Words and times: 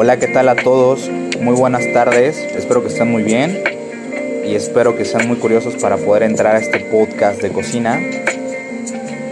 Hola, 0.00 0.16
¿qué 0.20 0.28
tal 0.28 0.48
a 0.48 0.54
todos? 0.54 1.10
Muy 1.40 1.56
buenas 1.56 1.82
tardes, 1.92 2.38
espero 2.54 2.82
que 2.82 2.86
estén 2.86 3.10
muy 3.10 3.24
bien 3.24 3.64
y 4.46 4.54
espero 4.54 4.94
que 4.96 5.04
sean 5.04 5.26
muy 5.26 5.38
curiosos 5.38 5.74
para 5.74 5.96
poder 5.96 6.22
entrar 6.22 6.54
a 6.54 6.60
este 6.60 6.78
podcast 6.78 7.42
de 7.42 7.50
cocina. 7.50 8.00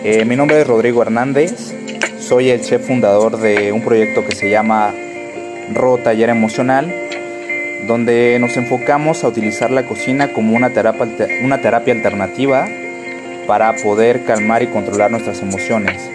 Eh, 0.02 0.24
mi 0.24 0.34
nombre 0.34 0.60
es 0.60 0.66
Rodrigo 0.66 1.02
Hernández, 1.02 1.72
soy 2.18 2.50
el 2.50 2.62
chef 2.62 2.84
fundador 2.84 3.38
de 3.38 3.70
un 3.70 3.80
proyecto 3.80 4.26
que 4.26 4.34
se 4.34 4.50
llama 4.50 4.92
Ro 5.72 5.98
Taller 5.98 6.30
Emocional, 6.30 6.92
donde 7.86 8.36
nos 8.40 8.56
enfocamos 8.56 9.22
a 9.22 9.28
utilizar 9.28 9.70
la 9.70 9.86
cocina 9.86 10.32
como 10.32 10.56
una 10.56 10.70
terapia, 10.70 11.28
una 11.44 11.60
terapia 11.60 11.94
alternativa 11.94 12.66
para 13.46 13.76
poder 13.76 14.24
calmar 14.24 14.64
y 14.64 14.66
controlar 14.66 15.12
nuestras 15.12 15.42
emociones. 15.42 16.10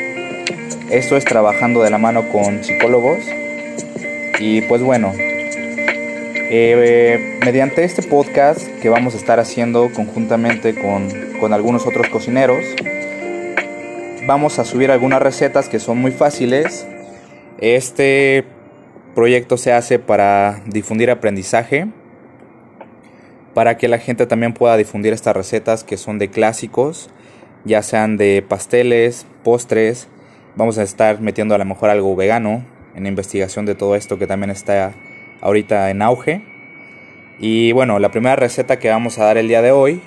Esto 0.90 1.16
es 1.16 1.24
trabajando 1.24 1.82
de 1.84 1.90
la 1.90 1.98
mano 1.98 2.28
con 2.28 2.66
psicólogos 2.66 3.24
y 4.42 4.62
pues 4.62 4.82
bueno, 4.82 5.14
eh, 5.18 7.38
mediante 7.46 7.84
este 7.84 8.02
podcast 8.02 8.68
que 8.82 8.90
vamos 8.90 9.14
a 9.14 9.18
estar 9.18 9.40
haciendo 9.40 9.92
conjuntamente 9.94 10.74
con, 10.74 11.10
con 11.40 11.54
algunos 11.54 11.86
otros 11.86 12.10
cocineros, 12.10 12.66
vamos 14.26 14.58
a 14.58 14.66
subir 14.66 14.90
algunas 14.90 15.22
recetas 15.22 15.70
que 15.70 15.80
son 15.80 16.00
muy 16.00 16.12
fáciles. 16.12 16.88
Este 17.60 18.44
proyecto 19.14 19.58
se 19.58 19.74
hace 19.74 20.00
para 20.00 20.64
difundir 20.66 21.12
aprendizaje, 21.12 21.88
para 23.54 23.78
que 23.78 23.88
la 23.88 24.00
gente 24.00 24.26
también 24.26 24.56
pueda 24.56 24.76
difundir 24.76 25.14
estas 25.14 25.36
recetas 25.36 25.84
que 25.84 25.98
son 25.98 26.18
de 26.18 26.32
clásicos, 26.32 27.12
ya 27.64 27.84
sean 27.84 28.18
de 28.18 28.44
pasteles, 28.48 29.28
postres. 29.44 30.08
Vamos 30.56 30.80
a 30.80 30.84
estar 30.84 31.22
metiendo 31.22 31.54
a 31.54 31.60
lo 31.60 31.66
mejor 31.66 31.92
algo 31.92 32.16
vegano, 32.16 32.66
en 32.96 33.06
investigación 33.06 33.66
de 33.66 33.76
todo 33.76 33.96
esto 33.96 34.18
que 34.18 34.28
también 34.28 34.50
está 34.50 34.94
ahorita 35.42 35.90
en 35.90 36.02
auge. 36.02 36.42
Y 37.40 37.72
bueno, 37.72 38.00
la 38.00 38.12
primera 38.12 38.36
receta 38.36 38.80
que 38.80 38.90
vamos 38.90 39.18
a 39.18 39.26
dar 39.26 39.38
el 39.38 39.48
día 39.48 39.62
de 39.62 39.72
hoy 39.72 40.02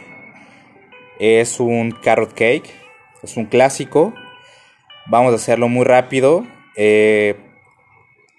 es 1.18 1.60
un 1.60 1.90
carrot 1.90 2.32
cake. 2.32 2.70
Es 3.22 3.36
un 3.36 3.46
clásico. 3.46 4.14
Vamos 5.06 5.32
a 5.32 5.36
hacerlo 5.36 5.68
muy 5.68 5.84
rápido. 5.84 6.46
Eh, 6.76 7.34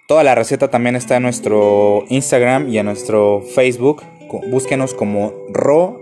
toda 0.07 0.23
la 0.23 0.35
receta 0.35 0.69
también 0.69 0.95
está 0.95 1.17
en 1.17 1.23
nuestro 1.23 2.05
Instagram 2.09 2.69
y 2.69 2.77
en 2.77 2.85
nuestro 2.85 3.41
Facebook. 3.41 4.03
Búsquenos 4.49 4.93
como 4.93 5.33
Ro 5.49 6.01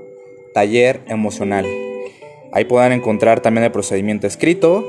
Taller 0.53 1.01
Emocional. 1.07 1.65
Ahí 2.51 2.65
podrán 2.65 2.91
encontrar 2.91 3.39
también 3.41 3.63
el 3.63 3.71
procedimiento 3.71 4.27
escrito. 4.27 4.85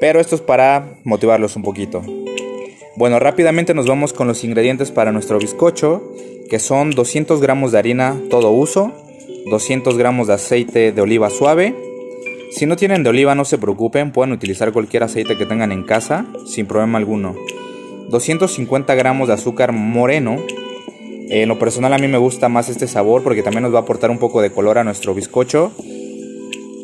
Pero 0.00 0.18
esto 0.18 0.34
es 0.34 0.40
para 0.40 0.96
motivarlos 1.04 1.54
un 1.54 1.62
poquito. 1.62 2.02
Bueno, 2.94 3.18
rápidamente 3.18 3.72
nos 3.72 3.86
vamos 3.86 4.12
con 4.12 4.28
los 4.28 4.44
ingredientes 4.44 4.90
para 4.90 5.12
nuestro 5.12 5.38
bizcocho, 5.38 6.12
que 6.50 6.58
son 6.58 6.90
200 6.90 7.40
gramos 7.40 7.72
de 7.72 7.78
harina 7.78 8.20
todo 8.28 8.50
uso, 8.50 8.92
200 9.50 9.96
gramos 9.96 10.26
de 10.26 10.34
aceite 10.34 10.92
de 10.92 11.00
oliva 11.00 11.30
suave. 11.30 11.74
Si 12.50 12.66
no 12.66 12.76
tienen 12.76 13.02
de 13.02 13.08
oliva 13.08 13.34
no 13.34 13.46
se 13.46 13.56
preocupen, 13.56 14.12
pueden 14.12 14.32
utilizar 14.32 14.72
cualquier 14.72 15.04
aceite 15.04 15.38
que 15.38 15.46
tengan 15.46 15.72
en 15.72 15.84
casa, 15.84 16.26
sin 16.46 16.66
problema 16.66 16.98
alguno. 16.98 17.34
250 18.10 18.94
gramos 18.94 19.28
de 19.28 19.34
azúcar 19.34 19.72
moreno. 19.72 20.36
En 21.30 21.48
lo 21.48 21.58
personal 21.58 21.94
a 21.94 21.98
mí 21.98 22.08
me 22.08 22.18
gusta 22.18 22.50
más 22.50 22.68
este 22.68 22.86
sabor 22.88 23.22
porque 23.22 23.42
también 23.42 23.62
nos 23.62 23.72
va 23.72 23.78
a 23.78 23.82
aportar 23.82 24.10
un 24.10 24.18
poco 24.18 24.42
de 24.42 24.52
color 24.52 24.76
a 24.76 24.84
nuestro 24.84 25.14
bizcocho. 25.14 25.72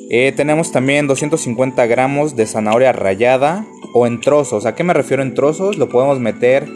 Eh, 0.08 0.32
tenemos 0.34 0.72
también 0.72 1.06
250 1.06 1.84
gramos 1.84 2.34
de 2.34 2.46
zanahoria 2.46 2.92
rallada, 2.92 3.66
o 3.98 4.06
en 4.06 4.20
trozos. 4.20 4.64
¿A 4.64 4.74
qué 4.74 4.84
me 4.84 4.94
refiero 4.94 5.22
en 5.22 5.34
trozos? 5.34 5.76
Lo 5.76 5.88
podemos 5.88 6.20
meter 6.20 6.68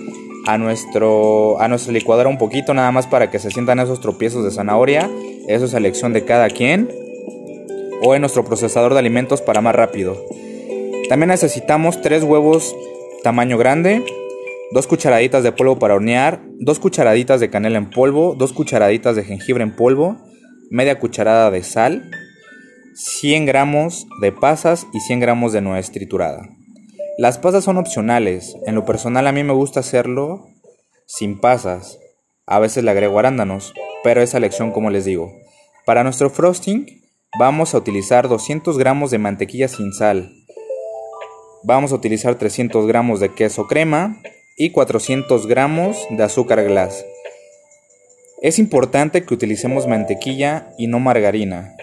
a 0.47 0.59
nuestro 0.59 1.61
a 1.61 1.69
nuestra 1.69 1.92
licuadora 1.92 2.29
un 2.29 2.39
poquito 2.39 2.75
nada 2.75 2.91
más 2.91 3.06
para 3.06 3.31
que 3.31 3.39
se 3.39 3.51
sientan 3.51 3.79
esos 3.79 4.01
tropiezos 4.01 4.45
de 4.45 4.51
zanahoria. 4.51 5.09
Eso 5.47 5.67
es 5.67 5.75
elección 5.75 6.12
de 6.12 6.25
cada 6.25 6.48
quien. 6.48 6.91
O 8.02 8.14
en 8.17 8.23
nuestro 8.23 8.45
procesador 8.45 8.92
de 8.92 8.98
alimentos 8.98 9.41
para 9.41 9.61
más 9.61 9.74
rápido. 9.74 10.17
También 11.08 11.29
necesitamos 11.29 12.01
3 12.01 12.24
huevos 12.24 12.74
tamaño 13.23 13.57
grande, 13.57 14.05
2 14.73 14.86
cucharaditas 14.89 15.45
de 15.45 15.52
polvo 15.52 15.79
para 15.79 15.95
hornear, 15.95 16.41
2 16.58 16.79
cucharaditas 16.80 17.39
de 17.39 17.51
canela 17.51 17.79
en 17.79 17.91
polvo, 17.91 18.35
2 18.36 18.52
cucharaditas 18.52 19.14
de 19.14 19.23
jengibre 19.23 19.63
en 19.63 19.77
polvo, 19.77 20.17
media 20.70 20.98
cucharada 20.98 21.52
de 21.52 21.63
sal, 21.63 22.11
100 22.95 23.46
gramos 23.46 24.08
de 24.20 24.33
pasas 24.33 24.89
y 24.92 24.98
100 24.98 25.20
gramos 25.20 25.52
de 25.52 25.61
nuez 25.61 25.92
triturada. 25.92 26.48
Las 27.18 27.36
pasas 27.36 27.64
son 27.64 27.77
opcionales. 27.77 28.56
En 28.67 28.74
lo 28.74 28.86
personal 28.86 29.27
a 29.27 29.33
mí 29.33 29.45
me 29.45 29.52
gusta 29.52 29.80
hacerlo 29.80 30.46
sin 31.06 31.39
pasas. 31.39 31.98
A 32.46 32.58
veces 32.58 32.84
le 32.84 32.90
agrego 32.90 33.18
arándanos, 33.18 33.74
pero 34.02 34.23
es 34.23 34.33
elección 34.33 34.73
como 34.73 34.89
les 34.89 35.05
digo. 35.05 35.30
Para 35.84 36.05
nuestro 36.05 36.30
frosting 36.30 36.86
vamos 37.39 37.74
a 37.74 37.78
utilizar 37.78 38.28
200 38.28 38.78
gramos 38.78 39.11
de 39.11 39.18
mantequilla 39.18 39.68
sin 39.68 39.92
sal. 39.92 40.33
Vamos 41.64 41.92
a 41.92 41.96
utilizar 41.96 42.36
300 42.36 42.86
gramos 42.86 43.20
de 43.20 43.34
queso 43.34 43.67
crema 43.67 44.18
y 44.56 44.70
400 44.70 45.46
gramos 45.46 45.98
de 46.08 46.24
azúcar 46.24 46.64
glass. 46.64 47.05
Es 48.40 48.58
importante 48.58 49.24
que 49.24 49.34
utilicemos 49.34 49.86
mantequilla 49.86 50.72
y 50.78 50.86
no 50.86 50.98
margarina. 50.98 51.77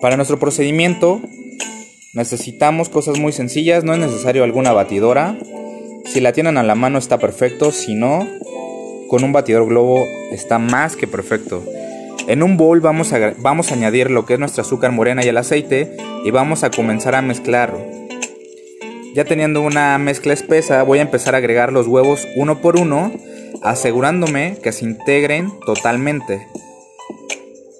Para 0.00 0.16
nuestro 0.16 0.38
procedimiento 0.38 1.22
Necesitamos 2.14 2.88
cosas 2.88 3.18
muy 3.18 3.32
sencillas, 3.32 3.82
no 3.82 3.92
es 3.92 3.98
necesario 3.98 4.44
alguna 4.44 4.72
batidora. 4.72 5.36
Si 6.04 6.20
la 6.20 6.32
tienen 6.32 6.56
a 6.56 6.62
la 6.62 6.76
mano 6.76 6.96
está 6.96 7.18
perfecto, 7.18 7.72
si 7.72 7.96
no, 7.96 8.24
con 9.08 9.24
un 9.24 9.32
batidor 9.32 9.66
globo 9.66 9.98
está 10.30 10.60
más 10.60 10.94
que 10.94 11.08
perfecto. 11.08 11.64
En 12.28 12.44
un 12.44 12.56
bowl 12.56 12.80
vamos 12.80 13.12
a, 13.12 13.34
vamos 13.38 13.72
a 13.72 13.74
añadir 13.74 14.12
lo 14.12 14.26
que 14.26 14.34
es 14.34 14.38
nuestra 14.38 14.62
azúcar 14.62 14.92
morena 14.92 15.24
y 15.24 15.28
el 15.28 15.36
aceite 15.36 15.96
y 16.24 16.30
vamos 16.30 16.62
a 16.62 16.70
comenzar 16.70 17.16
a 17.16 17.22
mezclarlo. 17.22 17.80
Ya 19.16 19.24
teniendo 19.24 19.60
una 19.60 19.98
mezcla 19.98 20.34
espesa 20.34 20.84
voy 20.84 21.00
a 21.00 21.02
empezar 21.02 21.34
a 21.34 21.38
agregar 21.38 21.72
los 21.72 21.88
huevos 21.88 22.28
uno 22.36 22.60
por 22.60 22.78
uno 22.78 23.10
asegurándome 23.62 24.56
que 24.62 24.70
se 24.70 24.84
integren 24.84 25.52
totalmente. 25.66 26.46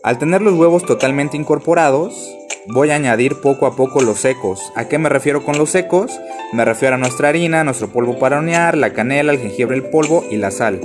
Al 0.02 0.18
tener 0.18 0.42
los 0.42 0.54
huevos 0.54 0.84
totalmente 0.84 1.36
incorporados, 1.36 2.34
voy 2.68 2.90
a 2.90 2.96
añadir 2.96 3.40
poco 3.40 3.66
a 3.66 3.76
poco 3.76 4.00
los 4.00 4.20
secos. 4.20 4.72
¿A 4.74 4.88
qué 4.88 4.98
me 4.98 5.08
refiero 5.08 5.44
con 5.44 5.58
los 5.58 5.70
secos? 5.70 6.18
Me 6.52 6.64
refiero 6.64 6.94
a 6.94 6.98
nuestra 6.98 7.28
harina, 7.28 7.64
nuestro 7.64 7.88
polvo 7.88 8.18
para 8.18 8.38
hornear, 8.38 8.76
la 8.76 8.92
canela, 8.92 9.32
el 9.32 9.38
jengibre, 9.38 9.76
el 9.76 9.84
polvo 9.84 10.24
y 10.30 10.36
la 10.36 10.50
sal. 10.50 10.80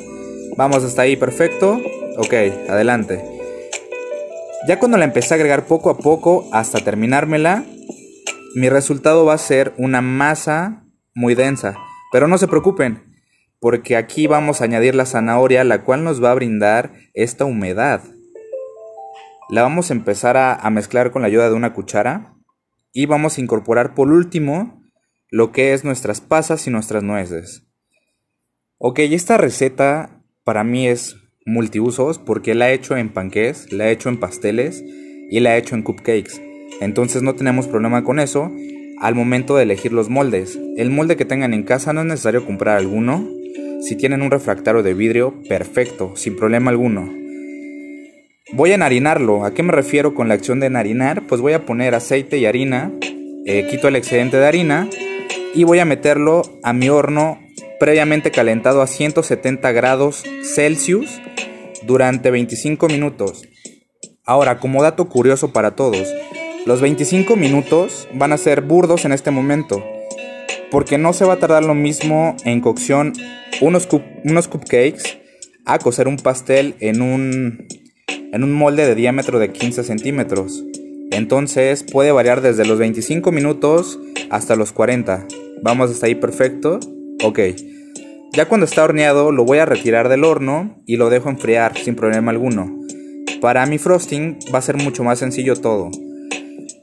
Vamos 0.58 0.84
hasta 0.84 1.04
ahí, 1.04 1.16
perfecto. 1.16 1.80
Ok, 2.18 2.34
adelante. 2.70 3.24
Ya 4.68 4.78
cuando 4.78 4.98
la 4.98 5.06
empecé 5.06 5.34
a 5.34 5.36
agregar 5.36 5.66
poco 5.66 5.90
a 5.90 5.98
poco 5.98 6.50
hasta 6.52 6.80
terminármela, 6.80 7.64
mi 8.56 8.68
resultado 8.70 9.26
va 9.26 9.36
a 9.36 9.38
ser 9.38 9.74
una 9.78 10.02
masa 10.02 10.84
muy 11.16 11.34
densa. 11.34 11.76
Pero 12.12 12.28
no 12.28 12.38
se 12.38 12.48
preocupen, 12.48 13.04
porque 13.60 13.96
aquí 13.96 14.28
vamos 14.28 14.60
a 14.60 14.66
añadir 14.66 14.96
la 14.96 15.06
zanahoria, 15.06 15.64
la 15.64 15.84
cual 15.84 16.04
nos 16.04 16.22
va 16.24 16.32
a 16.32 16.36
brindar 16.36 16.92
esta 17.14 17.46
humedad. 17.46 18.02
La 19.50 19.64
vamos 19.64 19.90
a 19.90 19.94
empezar 19.96 20.38
a, 20.38 20.70
mezclar 20.70 21.10
con 21.10 21.24
la 21.24 21.28
ayuda 21.28 21.50
de 21.50 21.56
una 21.56 21.74
cuchara 21.74 22.36
y 22.94 23.08
vamos 23.08 23.38
a 23.38 23.42
incorporar 23.42 23.96
por 23.96 24.12
último 24.12 24.84
lo 25.32 25.52
que 25.52 25.74
es 25.74 25.84
nuestras 25.84 26.22
pasas 26.22 26.68
y 26.68 26.70
nuestras 26.70 27.02
nueces. 27.02 27.66
Ok, 28.78 29.00
esta 29.00 29.38
receta 29.38 30.22
para 30.44 30.64
mí 30.64 30.88
es 30.88 31.16
multiusos 31.48 32.20
porque 32.20 32.54
la 32.54 32.70
he 32.70 32.76
hecho 32.76 32.96
en 32.96 33.10
panqués, 33.10 33.74
la 33.74 33.88
he 33.88 33.92
hecho 33.92 34.10
en 34.10 34.20
pasteles 34.20 34.84
y 35.32 35.40
la 35.40 35.56
he 35.56 35.60
hecho 35.60 35.74
en 35.74 35.82
cupcakes. 35.82 36.40
Entonces 36.80 37.24
no 37.24 37.34
tenemos 37.34 37.66
problema 37.68 38.04
con 38.04 38.20
eso 38.20 38.52
al 39.02 39.16
momento 39.16 39.56
de 39.56 39.64
elegir 39.64 39.94
los 39.94 40.10
moldes. 40.10 40.60
El 40.78 40.92
molde 40.92 41.18
que 41.18 41.26
tengan 41.26 41.56
en 41.56 41.64
casa 41.64 41.92
no 41.92 42.02
es 42.02 42.08
necesario 42.08 42.46
comprar 42.46 42.78
alguno. 42.78 43.28
Si 43.82 43.96
tienen 43.96 44.22
un 44.22 44.30
refractario 44.30 44.84
de 44.84 44.94
vidrio, 44.94 45.42
perfecto, 45.50 46.16
sin 46.16 46.36
problema 46.36 46.70
alguno. 46.70 47.19
Voy 48.52 48.72
a 48.72 48.76
enharinarlo. 48.76 49.46
¿A 49.46 49.54
qué 49.54 49.62
me 49.62 49.72
refiero 49.72 50.16
con 50.16 50.28
la 50.28 50.34
acción 50.34 50.60
de 50.60 50.68
enharinar? 50.68 51.28
Pues 51.28 51.40
voy 51.40 51.54
a 51.54 51.66
poner 51.66 51.94
aceite 51.94 52.40
y 52.40 52.48
harina, 52.48 52.92
eh, 53.46 53.68
quito 53.70 53.88
el 53.88 53.96
excedente 53.96 54.38
de 54.38 54.48
harina 54.48 54.90
y 55.54 55.64
voy 55.66 55.80
a 55.80 55.86
meterlo 55.86 56.42
a 56.64 56.74
mi 56.74 56.90
horno 56.90 57.40
previamente 57.80 58.32
calentado 58.32 58.82
a 58.82 58.88
170 58.88 59.72
grados 59.72 60.24
Celsius 60.56 61.22
durante 61.84 62.32
25 62.32 62.88
minutos. 62.88 63.44
Ahora, 64.26 64.60
como 64.60 64.82
dato 64.82 65.10
curioso 65.10 65.54
para 65.54 65.76
todos, 65.76 66.08
los 66.66 66.82
25 66.82 67.36
minutos 67.36 68.08
van 68.14 68.34
a 68.34 68.38
ser 68.38 68.62
burdos 68.62 69.06
en 69.06 69.12
este 69.12 69.32
momento, 69.32 69.84
porque 70.72 70.98
no 70.98 71.14
se 71.14 71.26
va 71.26 71.34
a 71.34 71.40
tardar 71.40 71.64
lo 71.64 71.76
mismo 71.76 72.36
en 72.46 72.62
cocción 72.62 73.14
unos, 73.62 73.88
unos 74.24 74.48
cupcakes 74.48 75.20
a 75.66 75.78
cocer 75.78 76.08
un 76.08 76.18
pastel 76.18 76.76
en 76.80 77.02
un 77.02 77.68
en 78.32 78.44
un 78.44 78.54
molde 78.54 78.86
de 78.86 78.96
diámetro 78.96 79.40
de 79.40 79.52
15 79.52 79.84
centímetros. 79.84 80.64
Entonces 81.12 81.84
puede 81.84 82.12
variar 82.12 82.42
desde 82.42 82.66
los 82.66 82.78
25 82.78 83.32
minutos 83.32 84.00
hasta 84.30 84.56
los 84.56 84.72
40. 84.72 85.26
Vamos 85.62 85.92
hasta 85.92 86.06
ahí 86.06 86.16
perfecto. 86.16 86.80
Ok. 87.24 87.40
Ya 88.34 88.46
cuando 88.46 88.66
está 88.66 88.84
horneado 88.84 89.32
lo 89.32 89.44
voy 89.44 89.58
a 89.58 89.66
retirar 89.66 90.08
del 90.08 90.24
horno 90.24 90.82
y 90.86 90.98
lo 90.98 91.10
dejo 91.10 91.30
enfriar 91.30 91.78
sin 91.78 91.96
problema 91.96 92.32
alguno. 92.32 92.80
Para 93.42 93.66
mi 93.66 93.78
frosting 93.78 94.38
va 94.54 94.60
a 94.60 94.64
ser 94.64 94.78
mucho 94.78 95.04
más 95.04 95.20
sencillo 95.20 95.56
todo. 95.56 95.90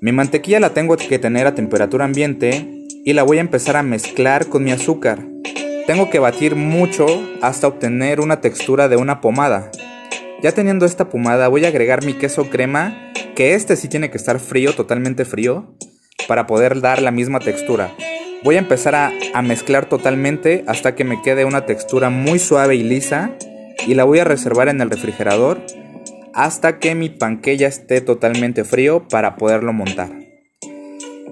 Mi 0.00 0.12
mantequilla 0.12 0.60
la 0.60 0.74
tengo 0.74 0.96
que 0.96 1.18
tener 1.18 1.46
a 1.46 1.54
temperatura 1.54 2.04
ambiente 2.04 2.86
y 3.04 3.12
la 3.12 3.22
voy 3.22 3.38
a 3.38 3.42
empezar 3.42 3.76
a 3.76 3.82
mezclar 3.82 4.48
con 4.48 4.64
mi 4.64 4.72
azúcar. 4.72 5.24
Tengo 5.86 6.10
que 6.10 6.18
batir 6.18 6.56
mucho 6.56 7.06
hasta 7.42 7.68
obtener 7.68 8.20
una 8.20 8.40
textura 8.40 8.88
de 8.88 8.96
una 8.96 9.20
pomada. 9.20 9.70
Ya 10.42 10.52
teniendo 10.52 10.84
esta 10.84 11.08
pomada 11.08 11.48
voy 11.48 11.64
a 11.64 11.68
agregar 11.68 12.04
mi 12.04 12.12
queso 12.12 12.50
crema, 12.50 13.12
que 13.34 13.54
este 13.54 13.76
sí 13.76 13.88
tiene 13.88 14.10
que 14.10 14.18
estar 14.18 14.38
frío, 14.38 14.74
totalmente 14.74 15.24
frío, 15.24 15.74
para 16.28 16.46
poder 16.46 16.80
dar 16.80 17.00
la 17.00 17.10
misma 17.10 17.40
textura. 17.40 17.94
Voy 18.42 18.56
a 18.56 18.60
empezar 18.60 18.94
a, 18.94 19.12
mezclar 19.42 19.88
totalmente 19.88 20.64
hasta 20.66 20.94
que 20.94 21.04
me 21.04 21.20
quede 21.22 21.44
una 21.44 21.66
textura 21.66 22.10
muy 22.10 22.38
suave 22.38 22.76
y 22.76 22.82
lisa 22.82 23.32
y 23.86 23.94
la 23.94 24.04
voy 24.04 24.18
a 24.18 24.24
reservar 24.24 24.68
en 24.68 24.80
el 24.80 24.90
refrigerador 24.90 25.60
hasta 26.32 26.78
que 26.78 26.94
mi 26.94 27.08
panque 27.08 27.56
ya 27.56 27.66
esté 27.66 28.00
totalmente 28.00 28.64
frío 28.64 29.08
para 29.08 29.36
poderlo 29.36 29.72
montar. 29.72 30.10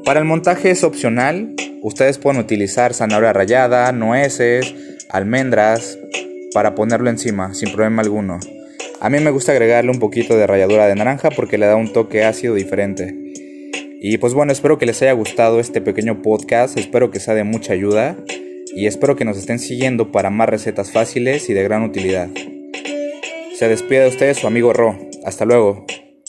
Para 0.04 0.20
el 0.20 0.26
montaje 0.26 0.70
es 0.70 0.84
opcional, 0.84 1.54
ustedes 1.82 2.18
pueden 2.18 2.40
utilizar 2.40 2.94
zanahoria 2.94 3.32
rallada, 3.32 3.90
nueces, 3.92 4.74
almendras 5.10 5.98
para 6.52 6.74
ponerlo 6.74 7.10
encima 7.10 7.54
sin 7.54 7.72
problema 7.72 8.02
alguno. 8.02 8.38
A 9.04 9.10
mí 9.10 9.20
me 9.20 9.30
gusta 9.30 9.52
agregarle 9.52 9.90
un 9.90 9.98
poquito 9.98 10.34
de 10.34 10.46
ralladura 10.46 10.86
de 10.86 10.94
naranja 10.94 11.28
porque 11.28 11.58
le 11.58 11.66
da 11.66 11.76
un 11.76 11.92
toque 11.92 12.24
ácido 12.24 12.54
diferente. 12.54 13.14
Y 14.00 14.16
pues 14.16 14.32
bueno, 14.32 14.50
espero 14.50 14.78
que 14.78 14.86
les 14.86 15.02
haya 15.02 15.12
gustado 15.12 15.60
este 15.60 15.82
pequeño 15.82 16.22
podcast, 16.22 16.78
espero 16.78 17.10
que 17.10 17.20
sea 17.20 17.34
de 17.34 17.44
mucha 17.44 17.74
ayuda 17.74 18.16
y 18.74 18.86
espero 18.86 19.14
que 19.14 19.26
nos 19.26 19.36
estén 19.36 19.58
siguiendo 19.58 20.10
para 20.10 20.30
más 20.30 20.48
recetas 20.48 20.90
fáciles 20.90 21.50
y 21.50 21.52
de 21.52 21.62
gran 21.64 21.82
utilidad. 21.82 22.30
Se 23.58 23.68
despide 23.68 24.04
de 24.04 24.08
ustedes 24.08 24.38
su 24.38 24.46
amigo 24.46 24.72
Ro. 24.72 24.98
Hasta 25.22 25.44
luego. 25.44 25.84